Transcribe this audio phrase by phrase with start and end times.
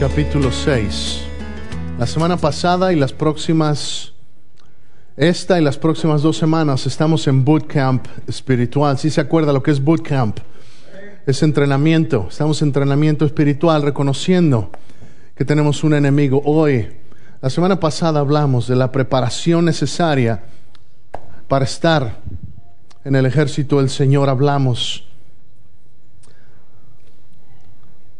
[0.00, 1.24] Capítulo 6.
[1.98, 4.14] La semana pasada y las próximas,
[5.14, 8.96] esta y las próximas dos semanas estamos en bootcamp espiritual.
[8.96, 10.38] Si se acuerda lo que es bootcamp?
[11.26, 12.28] Es entrenamiento.
[12.30, 14.70] Estamos en entrenamiento espiritual reconociendo
[15.34, 16.40] que tenemos un enemigo.
[16.46, 16.88] Hoy,
[17.42, 20.44] la semana pasada hablamos de la preparación necesaria
[21.46, 22.22] para estar
[23.04, 24.30] en el ejército del Señor.
[24.30, 25.06] Hablamos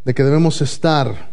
[0.05, 1.30] de que debemos estar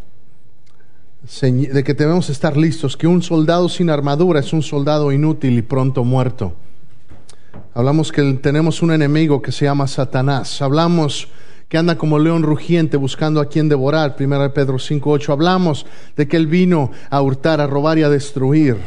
[1.41, 5.61] de que debemos estar listos, que un soldado sin armadura es un soldado inútil y
[5.61, 6.53] pronto muerto.
[7.73, 10.61] Hablamos que tenemos un enemigo que se llama Satanás.
[10.61, 11.27] Hablamos
[11.67, 14.15] que anda como león rugiente buscando a quien devorar.
[14.17, 15.33] 1 Pedro 5.8.
[15.33, 18.77] Hablamos de que él vino a hurtar, a robar y a destruir.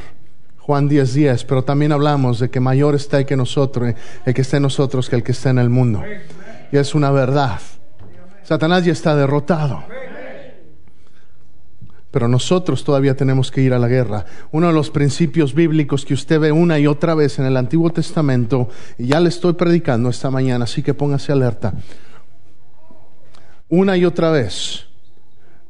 [0.58, 1.12] Juan 10.10.
[1.12, 1.44] 10.
[1.44, 3.94] Pero también hablamos de que mayor está el que nosotros,
[4.24, 6.02] el que está en nosotros que el que está en el mundo.
[6.72, 7.60] Y es una verdad.
[8.42, 9.84] Satanás ya está derrotado.
[12.10, 14.24] Pero nosotros todavía tenemos que ir a la guerra.
[14.50, 17.90] Uno de los principios bíblicos que usted ve una y otra vez en el Antiguo
[17.90, 21.74] Testamento, y ya le estoy predicando esta mañana, así que póngase alerta.
[23.68, 24.86] Una y otra vez,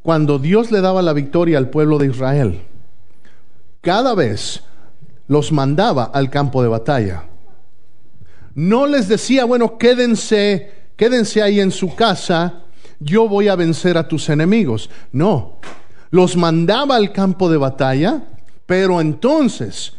[0.02, 2.62] cuando Dios le daba la victoria al pueblo de Israel,
[3.82, 4.62] cada vez
[5.28, 7.24] los mandaba al campo de batalla.
[8.54, 12.64] No les decía, bueno, quédense, quédense ahí en su casa
[13.00, 14.90] yo voy a vencer a tus enemigos.
[15.10, 15.58] No,
[16.10, 18.22] los mandaba al campo de batalla,
[18.66, 19.94] pero entonces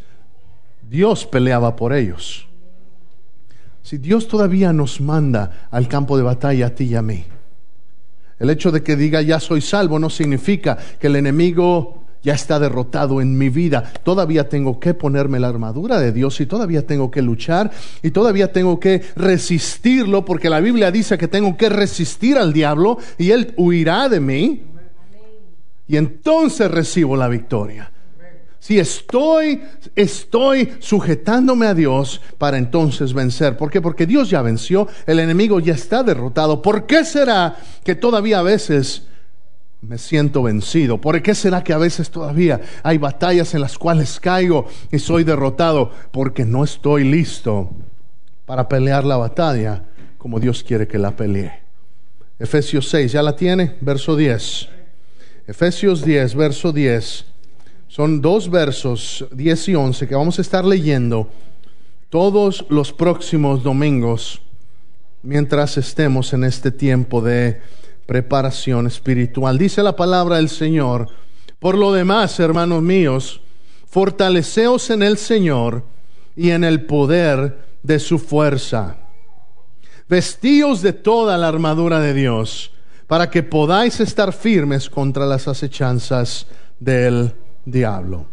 [0.88, 2.46] Dios peleaba por ellos.
[3.82, 7.24] Si Dios todavía nos manda al campo de batalla a ti y a mí,
[8.38, 12.58] el hecho de que diga ya soy salvo no significa que el enemigo ya está
[12.58, 13.92] derrotado en mi vida.
[14.04, 17.70] Todavía tengo que ponerme la armadura de Dios y todavía tengo que luchar
[18.02, 22.98] y todavía tengo que resistirlo porque la Biblia dice que tengo que resistir al diablo
[23.18, 24.62] y él huirá de mí.
[25.86, 27.90] Y entonces recibo la victoria.
[28.62, 29.60] Si estoy,
[29.96, 33.56] estoy sujetándome a Dios para entonces vencer.
[33.56, 33.80] ¿Por qué?
[33.80, 36.62] Porque Dios ya venció, el enemigo ya está derrotado.
[36.62, 39.08] ¿Por qué será que todavía a veces
[39.80, 41.00] me siento vencido?
[41.00, 45.24] ¿Por qué será que a veces todavía hay batallas en las cuales caigo y soy
[45.24, 45.90] derrotado?
[46.12, 47.68] Porque no estoy listo
[48.46, 49.86] para pelear la batalla
[50.18, 51.62] como Dios quiere que la pelee.
[52.38, 53.76] Efesios 6, ¿ya la tiene?
[53.80, 54.68] Verso 10.
[55.52, 57.26] Efesios 10, verso 10.
[57.86, 61.28] Son dos versos, 10 y 11, que vamos a estar leyendo
[62.08, 64.40] todos los próximos domingos
[65.22, 67.60] mientras estemos en este tiempo de
[68.06, 69.58] preparación espiritual.
[69.58, 71.08] Dice la palabra del Señor.
[71.58, 73.42] Por lo demás, hermanos míos,
[73.86, 75.84] fortaleceos en el Señor
[76.34, 78.96] y en el poder de su fuerza.
[80.08, 82.71] Vestíos de toda la armadura de Dios,
[83.12, 86.46] para que podáis estar firmes contra las acechanzas
[86.80, 87.30] del
[87.62, 88.24] diablo.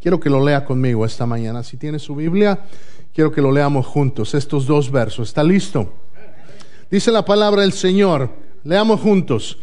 [0.00, 1.64] Quiero que lo lea conmigo esta mañana.
[1.64, 2.60] Si tiene su Biblia,
[3.12, 5.30] quiero que lo leamos juntos, estos dos versos.
[5.30, 5.92] ¿Está listo?
[6.88, 8.30] Dice la palabra del Señor
[8.62, 9.58] Leamos juntos.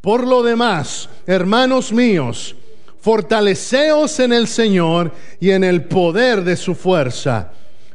[0.00, 2.54] Por lo demás, hermanos míos,
[3.00, 5.10] fortaleceos en el Señor
[5.40, 7.50] y en el poder de su fuerza.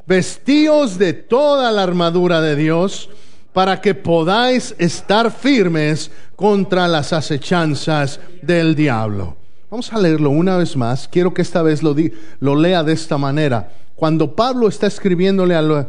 [0.05, 3.09] Vestíos de toda la armadura de Dios
[3.57, 9.35] para que podáis estar firmes contra las acechanzas del diablo.
[9.71, 11.07] Vamos a leerlo una vez más.
[11.07, 11.95] Quiero que esta vez lo,
[12.39, 13.71] lo lea de esta manera.
[13.95, 15.87] Cuando Pablo está escribiéndole a,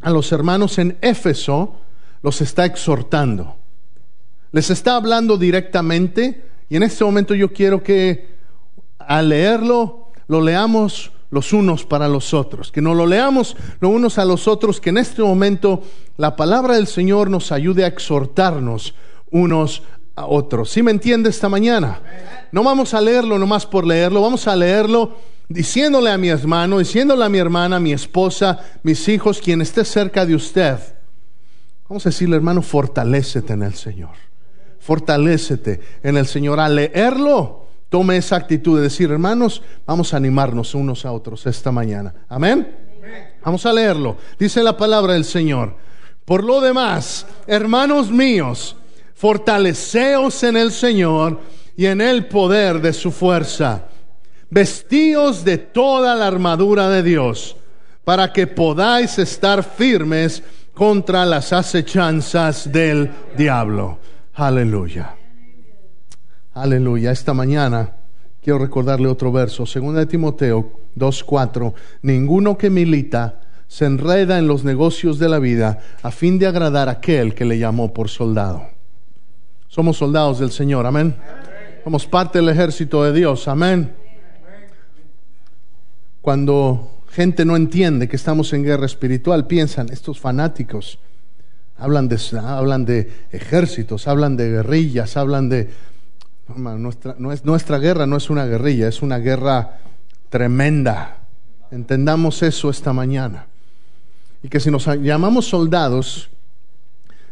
[0.00, 1.76] a los hermanos en Éfeso,
[2.22, 3.56] los está exhortando
[4.52, 8.36] les está hablando directamente y en este momento yo quiero que
[8.98, 14.18] al leerlo lo leamos los unos para los otros, que no lo leamos los unos
[14.18, 15.82] a los otros, que en este momento
[16.16, 18.94] la palabra del Señor nos ayude a exhortarnos
[19.30, 19.82] unos
[20.14, 20.70] a otros.
[20.70, 22.00] ¿Sí me entiende esta mañana?
[22.52, 25.16] No vamos a leerlo nomás por leerlo, vamos a leerlo
[25.48, 30.24] diciéndole a mi hermano, diciéndole a mi hermana, mi esposa, mis hijos, quien esté cerca
[30.24, 30.78] de usted.
[31.88, 34.26] Vamos a decirle, hermano, fortalécete en el Señor
[34.86, 36.60] fortalécete en el Señor.
[36.60, 41.72] Al leerlo, tome esa actitud de decir, hermanos, vamos a animarnos unos a otros esta
[41.72, 42.14] mañana.
[42.28, 42.86] Amén.
[43.44, 44.16] Vamos a leerlo.
[44.38, 45.76] Dice la palabra del Señor.
[46.24, 48.76] Por lo demás, hermanos míos,
[49.14, 51.40] fortaleceos en el Señor
[51.76, 53.84] y en el poder de su fuerza.
[54.50, 57.56] Vestíos de toda la armadura de Dios,
[58.04, 60.42] para que podáis estar firmes
[60.74, 63.98] contra las acechanzas del diablo.
[64.34, 65.14] Aleluya.
[66.56, 67.10] Aleluya.
[67.10, 67.92] Esta mañana
[68.42, 71.74] quiero recordarle otro verso, Segunda de Timoteo 2:4.
[72.00, 76.88] Ninguno que milita se enreda en los negocios de la vida a fin de agradar
[76.88, 78.70] a aquel que le llamó por soldado.
[79.68, 81.14] Somos soldados del Señor, amén.
[81.84, 83.48] Somos parte del ejército de Dios.
[83.48, 83.92] Amén.
[86.22, 90.98] Cuando gente no entiende que estamos en guerra espiritual, piensan, estos fanáticos
[91.76, 95.95] hablan de, hablan de ejércitos, hablan de guerrillas, hablan de...
[96.54, 99.80] nuestra, no es, nuestra guerra no es una guerrilla, es una guerra
[100.28, 101.18] tremenda.
[101.70, 103.46] Entendamos eso esta mañana.
[104.42, 106.30] Y que si nos llamamos soldados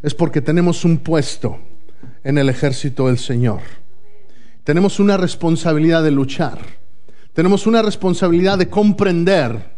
[0.02, 1.58] es porque tenemos un puesto
[2.24, 3.60] en el ejército del Señor.
[4.64, 6.58] Tenemos una responsabilidad de luchar.
[7.32, 9.73] Tenemos una responsabilidad de comprender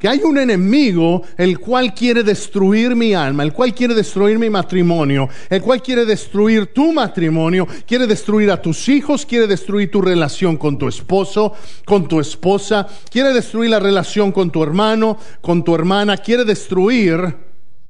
[0.00, 4.48] que hay un enemigo el cual quiere destruir mi alma, el cual quiere destruir mi
[4.48, 10.00] matrimonio, el cual quiere destruir tu matrimonio, quiere destruir a tus hijos, quiere destruir tu
[10.00, 11.52] relación con tu esposo,
[11.84, 17.36] con tu esposa, quiere destruir la relación con tu hermano, con tu hermana, quiere destruir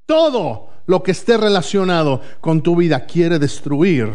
[0.04, 4.08] todo lo que esté relacionado con tu vida, quiere destruir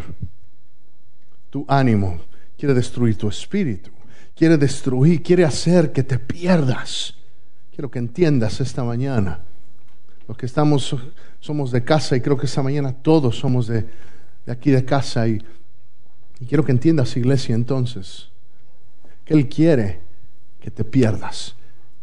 [1.50, 2.20] tu ánimo,
[2.58, 3.90] quiere destruir tu espíritu,
[4.36, 7.15] quiere destruir, quiere hacer que te pierdas.
[7.76, 9.42] Quiero que entiendas esta mañana.
[10.30, 10.96] Los que estamos,
[11.42, 13.86] somos de casa y creo que esta mañana todos somos de,
[14.48, 15.44] aquí de casa y,
[16.40, 18.30] y quiero que entiendas, iglesia, entonces,
[19.26, 20.00] que Él quiere
[20.62, 21.58] que te pierdas.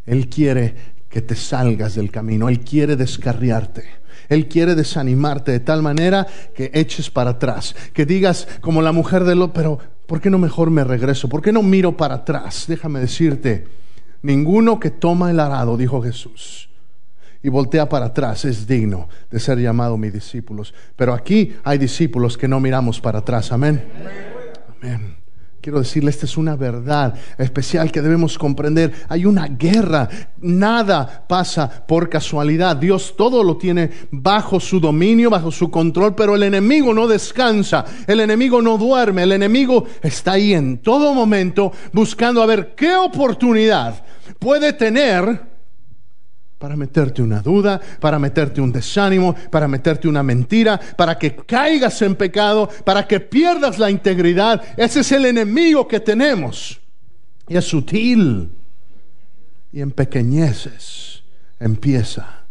[0.04, 0.74] Él quiere
[1.08, 2.50] que te salgas del camino.
[2.50, 3.84] Él quiere descarriarte.
[4.28, 9.24] Él quiere desanimarte de tal manera que eches para atrás, que digas como la mujer
[9.24, 11.30] de lo, pero ¿por qué no mejor me regreso?
[11.30, 12.66] ¿Por qué no miro para atrás?
[12.68, 13.81] Déjame decirte,
[14.22, 16.70] ninguno que toma el arado, dijo Jesús,
[17.42, 20.72] y voltea para atrás es digno de ser llamado mis discípulos.
[20.96, 23.50] Pero aquí hay discípulos que no miramos para atrás.
[23.52, 23.82] Amén.
[24.80, 25.21] Amén.
[25.62, 28.92] Quiero decirle, esta es una verdad especial que debemos comprender.
[29.08, 30.08] Hay una guerra,
[30.40, 32.76] nada pasa por casualidad.
[32.76, 37.84] Dios todo lo tiene bajo su dominio, bajo su control, pero el enemigo no descansa,
[38.08, 42.96] el enemigo no duerme, el enemigo está ahí en todo momento buscando a ver qué
[42.96, 44.04] oportunidad
[44.40, 45.51] puede tener
[46.62, 52.00] para meterte una duda, para meterte un desánimo, para meterte una mentira, para que caigas
[52.02, 54.62] en pecado, para que pierdas la integridad.
[54.76, 56.80] Ese es el enemigo que tenemos.
[57.48, 58.52] Y es sutil.
[59.72, 61.24] Y en pequeñeces
[61.58, 62.44] empieza.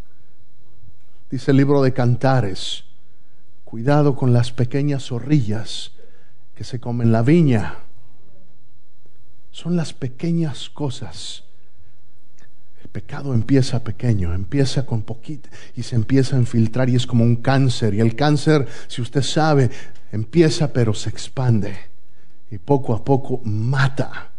[1.30, 2.84] Dice el libro de Cantares,
[3.64, 5.94] cuidado con las pequeñas zorrillas
[6.54, 7.76] que se comen la viña.
[9.52, 11.46] Son las pequeñas cosas
[12.92, 17.38] pecado empieza pequeño, empieza con poquito y se empieza a infiltrar y es como un
[17.38, 17.94] cáncer.
[17.94, 19.70] Y el cáncer, si usted sabe,
[20.12, 21.76] empieza pero se expande
[22.50, 24.31] y poco a poco mata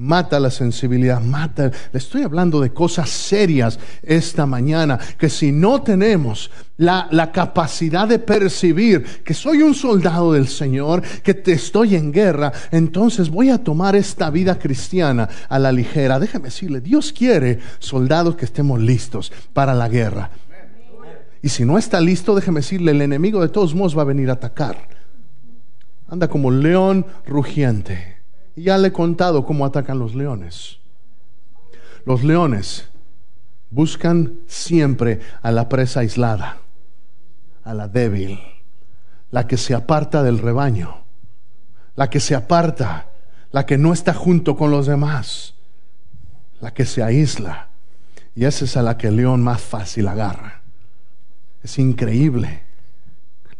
[0.00, 1.70] mata la sensibilidad, mata.
[1.92, 8.08] Le estoy hablando de cosas serias esta mañana, que si no tenemos la, la, capacidad
[8.08, 13.50] de percibir que soy un soldado del Señor, que te estoy en guerra, entonces voy
[13.50, 16.18] a tomar esta vida cristiana a la ligera.
[16.18, 20.30] Déjame decirle, Dios quiere soldados que estemos listos para la guerra.
[21.42, 24.30] Y si no está listo, déjeme decirle, el enemigo de todos modos va a venir
[24.30, 24.88] a atacar.
[26.08, 28.19] Anda como león rugiente
[28.62, 30.78] ya le he contado cómo atacan los leones.
[32.04, 32.88] Los leones
[33.70, 36.58] buscan siempre a la presa aislada,
[37.62, 38.38] a la débil,
[39.30, 41.04] la que se aparta del rebaño,
[41.94, 43.10] la que se aparta,
[43.52, 45.54] la que no está junto con los demás,
[46.60, 47.68] la que se aísla.
[48.34, 50.62] Y esa es a la que el león más fácil agarra.
[51.62, 52.69] Es increíble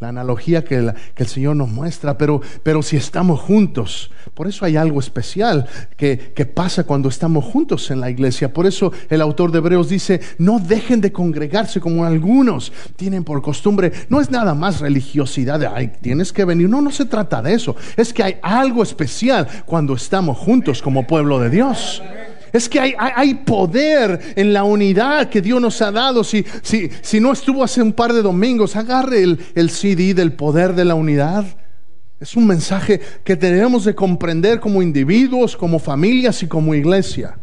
[0.01, 4.77] la analogía que, el Señor nos muestra, pero, pero si estamos juntos, por eso hay
[4.77, 5.67] algo especial
[5.97, 8.53] que, que pasa cuando estamos juntos en la iglesia.
[8.53, 13.43] Por eso el autor de Hebreos dice, no dejen de congregarse como algunos tienen por
[13.43, 13.93] costumbre.
[14.09, 16.69] No es nada más religiosidad de, ay, tienes que venir.
[16.69, 17.77] No, no se trata de eso.
[17.97, 22.03] Es que hay algo especial cuando estamos juntos como pueblo de Dios.
[22.53, 26.25] Es que hay, poder en la unidad que Dios nos ha dado.
[26.25, 30.33] Si, si, si no estuvo hace un par de domingos, agarre el, el CD del
[30.33, 31.45] poder de la unidad.
[32.19, 37.39] Es un mensaje que debemos de comprender como individuos, como familias y como iglesia.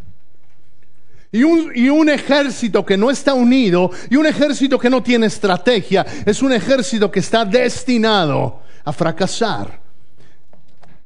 [1.32, 5.26] Y un, y un, ejército que no está unido y un ejército que no tiene
[5.26, 9.82] estrategia es un ejército que está destinado a fracasar.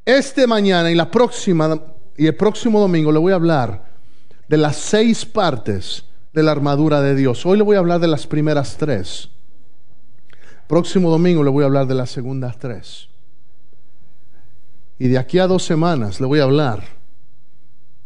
[0.05, 1.81] Este mañana y la próxima
[2.17, 3.90] y el próximo domingo le voy a hablar
[4.51, 6.03] de las seis partes
[6.33, 7.45] de la armadura de Dios.
[7.45, 9.29] Hoy le voy a hablar de las primeras tres.
[10.67, 13.07] Próximo domingo le voy a hablar de las segundas tres.
[14.99, 16.83] Y de aquí a dos semanas le voy a hablar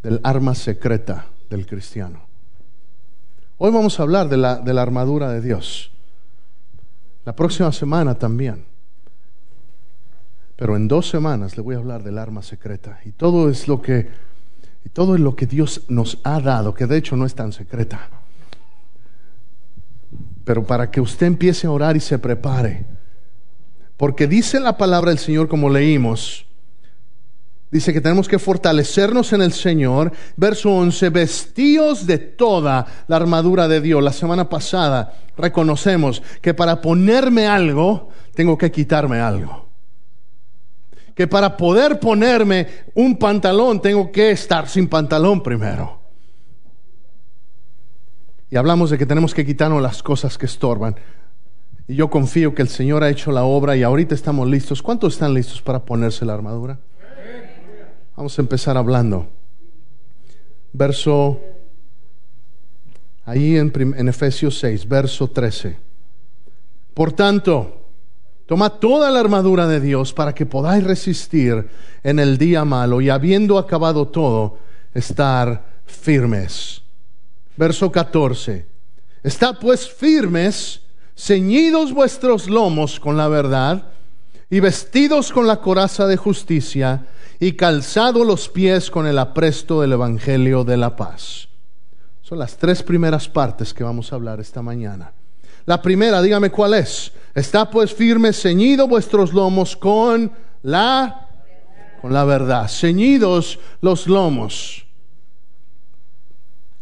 [0.04, 2.28] del arma secreta del cristiano.
[3.58, 5.92] Hoy vamos a hablar de la, de la armadura de Dios.
[7.26, 8.66] La próxima semana también.
[10.56, 13.00] Pero en dos semanas le voy a hablar del arma secreta.
[13.04, 14.35] Y todo es lo que,
[14.86, 18.10] y todo lo que Dios nos ha dado, que de hecho no es tan secreta.
[20.46, 22.86] Pero para que usted empiece a orar y se prepare.
[23.98, 26.46] Porque dice la palabra del Señor como leímos,
[27.72, 30.14] Dice que tenemos que fortalecernos en el Señor.
[30.38, 34.02] Verso 11, vestidos de toda la armadura de Dios.
[34.02, 39.65] La semana pasada reconocemos que para ponerme algo, tengo que quitarme algo.
[41.16, 46.00] Que para poder ponerme un pantalón, tengo que estar sin pantalón primero.
[48.52, 50.96] Y hablamos de que tenemos que quitarnos las cosas que estorban.
[51.88, 54.82] Y yo confío que el Señor ha hecho la obra y ahorita estamos listos.
[54.82, 56.80] ¿Cuántos están listos para ponerse la armadura?
[58.16, 59.28] Vamos a empezar hablando.
[60.74, 61.40] Verso,
[63.24, 65.78] ahí en, en Efesios 6, verso 13.
[66.94, 67.85] Por tanto,
[68.46, 71.68] Toma toda la armadura de Dios para que podáis resistir
[72.04, 74.60] en el día malo y habiendo acabado todo,
[74.94, 76.84] estar firmes.
[77.58, 78.68] Verso 14.
[79.24, 80.82] Estad pues firmes,
[81.16, 83.92] ceñidos vuestros lomos con la verdad
[84.52, 87.08] y vestidos con la coraza de justicia
[87.40, 91.48] y calzado los pies con el apresto del Evangelio de la paz.
[92.22, 95.12] Son las tres primeras partes que vamos a hablar esta mañana.
[95.66, 97.12] La primera, dígame cuál es.
[97.34, 100.32] Está pues firme, ceñido vuestros lomos con
[100.64, 101.28] la
[102.02, 102.68] con la verdad.
[102.70, 104.86] Ceñidos los lomos.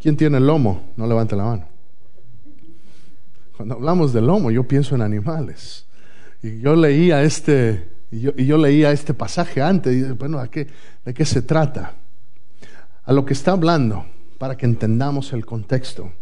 [0.00, 0.92] ¿Quién tiene el lomo?
[0.96, 1.68] No levante la mano.
[3.56, 5.86] Cuando hablamos de lomo, yo pienso en animales.
[6.42, 10.68] Y yo leía este y yo, leía este pasaje antes y bueno, ¿a qué,
[11.04, 11.94] ¿de qué se trata?
[13.04, 14.06] A lo que está hablando,
[14.38, 16.12] para que entendamos el contexto,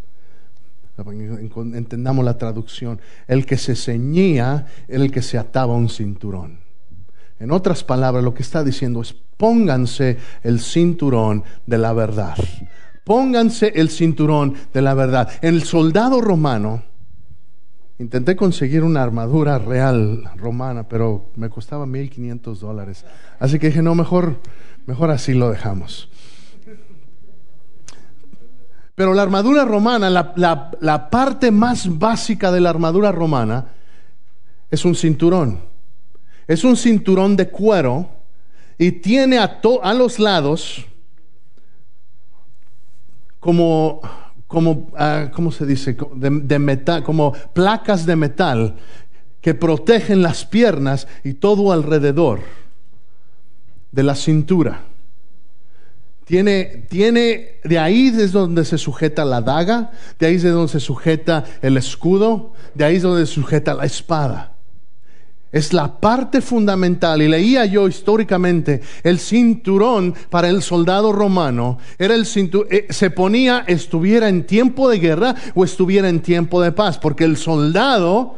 [0.96, 3.00] entendamos la traducción.
[3.26, 6.60] El que se ceñía el que se ataba un cinturón.
[7.38, 12.36] En otras palabras, lo que está diciendo es pónganse el cinturón de la verdad.
[13.04, 15.28] Pónganse el cinturón de la verdad.
[15.42, 16.84] El soldado romano,
[18.02, 23.04] Intenté conseguir una armadura real romana, pero me costaba 1.500 dólares.
[23.38, 24.40] Así que dije, no, mejor,
[24.86, 26.10] mejor así lo dejamos.
[28.94, 33.68] Pero la armadura romana, la, parte más básica de la armadura romana,
[34.70, 35.60] es un cinturón.
[36.46, 38.08] Es un cinturón de cuero
[38.76, 40.84] y tiene a, a los lados
[43.40, 44.00] como
[44.52, 45.96] como, ah, ¿cómo se dice?
[46.14, 48.76] De, metal, como placas de metal
[49.40, 52.40] que protegen las piernas y todo alrededor
[53.90, 54.82] de la cintura.
[56.24, 60.80] Tiene, tiene, de ahí es donde se sujeta la daga, de ahí es donde se
[60.80, 64.52] sujeta el escudo, de ahí es donde se sujeta la espada.
[65.50, 67.20] Es la parte fundamental.
[67.20, 73.10] Y leía yo históricamente, el cinturón para el soldado romano era el cinturón, eh, se
[73.10, 78.36] ponía, estuviera en tiempo de guerra o estuviera en tiempo de paz, porque el soldado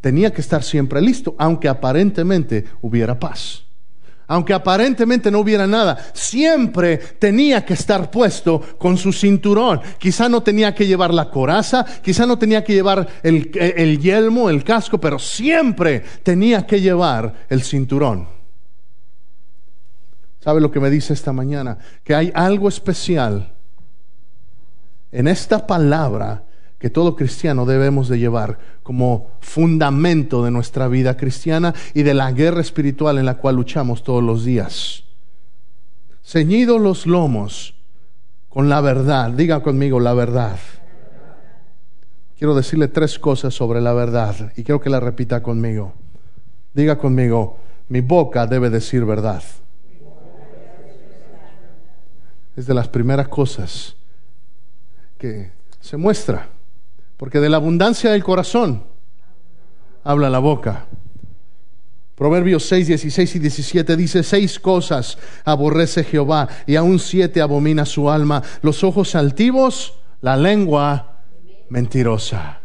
[0.00, 3.65] tenía que estar siempre listo, aunque aparentemente hubiera paz
[4.28, 9.80] aunque aparentemente no hubiera nada, siempre tenía que estar puesto con su cinturón.
[9.98, 14.64] Quizá no tenía que llevar la coraza, quizá no tenía que llevar el, yelmo, el
[14.64, 18.28] casco, pero siempre tenía que llevar el cinturón.
[20.40, 21.78] ¿Sabe lo que me dice esta mañana?
[22.04, 23.52] Que hay algo especial
[25.12, 26.45] en esta palabra
[26.78, 32.32] que todo cristiano debemos de llevar como fundamento de nuestra vida cristiana y de la
[32.32, 35.04] guerra espiritual en la cual luchamos todos los días.
[36.22, 37.74] Ceñidos los lomos
[38.48, 40.58] con la verdad, diga conmigo la verdad.
[42.38, 45.94] Quiero decirle tres cosas sobre la verdad y quiero que la repita conmigo.
[46.74, 49.42] Diga conmigo, mi boca debe decir verdad.
[52.54, 53.96] Es de las primeras cosas
[55.18, 56.50] que se muestra
[57.16, 58.84] porque de la abundancia del corazón
[60.04, 60.86] habla la boca.
[62.14, 68.10] Proverbios 6, 16 y 17 dice, seis cosas aborrece Jehová y aún siete abomina su
[68.10, 71.20] alma, los ojos altivos, la lengua
[71.68, 72.62] mentirosa.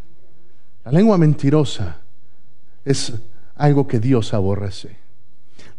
[0.85, 1.97] La lengua mentirosa
[2.85, 3.13] es
[3.55, 4.97] algo que Dios aborrece.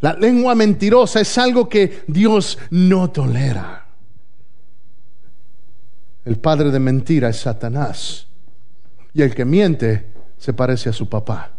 [0.01, 3.87] La lengua mentirosa es algo que Dios no tolera.
[6.25, 8.27] El padre de mentira es Satanás.
[9.15, 10.07] Y el que miente
[10.39, 11.53] se parece a su papá.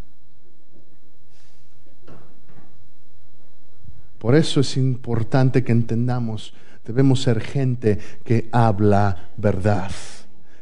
[4.17, 6.53] Por eso es importante que entendamos,
[6.86, 9.91] debemos ser gente que habla verdad.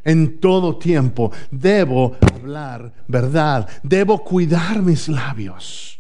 [0.04, 6.00] En todo tiempo debo hablar verdad, debo cuidar mis labios.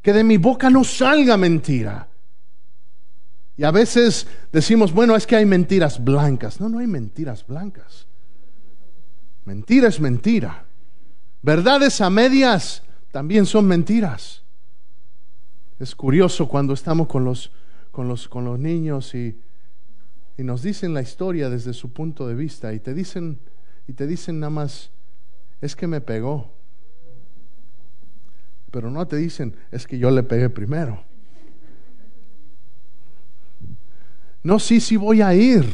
[0.00, 2.08] que de mi boca no salga mentira.
[3.56, 6.58] Y a veces decimos, bueno, es que hay mentiras blancas.
[6.58, 8.06] No, no hay mentiras blancas.
[9.44, 10.66] Mentira es mentira.
[11.42, 14.42] Verdades a medias también son mentiras.
[15.78, 17.50] Es curioso cuando estamos con los,
[17.90, 19.40] con los, con los niños y,
[20.36, 23.38] y nos dicen la historia desde su punto de vista y te dicen,
[23.88, 24.90] y te dicen nada más,
[25.60, 26.52] es que me pegó.
[28.70, 31.02] Pero no te dicen, es que yo le pegué primero.
[34.42, 35.64] No, sí, sí voy a ir.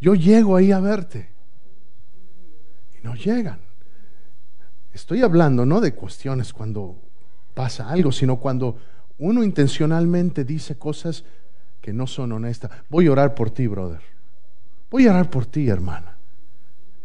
[0.00, 1.30] Yo llego ahí a verte.
[3.08, 3.58] No llegan.
[4.92, 7.00] Estoy hablando no de cuestiones cuando
[7.54, 8.76] pasa algo, sino cuando
[9.16, 11.24] uno intencionalmente dice cosas
[11.80, 12.70] que no son honestas.
[12.90, 14.02] Voy a orar por ti, brother.
[14.90, 16.18] Voy a orar por ti, hermana.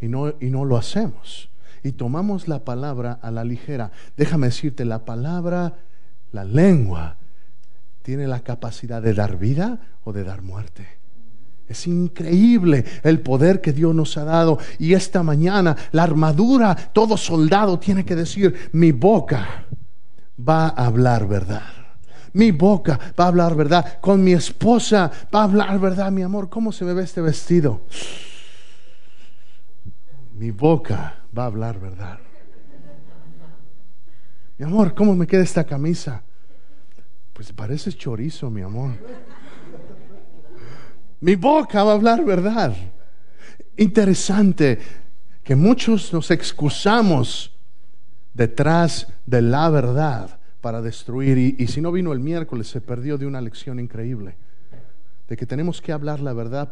[0.01, 1.49] Y no, y no lo hacemos.
[1.83, 3.93] Y tomamos la palabra a la ligera.
[4.17, 5.77] Déjame decirte, la palabra,
[6.33, 7.15] la lengua,
[8.01, 10.85] tiene la capacidad de dar vida o de dar muerte.
[11.73, 14.59] Es increíble el poder que Dios nos ha dado.
[14.77, 19.65] Y esta mañana la armadura, todo soldado tiene que decir, mi boca
[20.37, 21.63] va a hablar verdad.
[22.33, 23.99] Mi boca va a hablar verdad.
[24.01, 26.47] Con mi esposa va a hablar verdad, mi amor.
[26.47, 27.81] ¿Cómo se me ve este vestido?
[30.35, 32.19] Mi boca va a hablar verdad.
[34.59, 36.21] Mi amor, ¿cómo me queda esta camisa?
[37.33, 38.91] Pues parece chorizo, mi amor.
[41.23, 42.75] Mi boca va a hablar verdad.
[43.77, 44.77] Interesante
[45.41, 47.55] que muchos nos excusamos
[48.33, 51.37] detrás de la verdad para destruir.
[51.37, 54.35] Y, si no vino el miércoles, se perdió de una lección increíble.
[55.29, 56.61] De que tenemos que hablar la verdad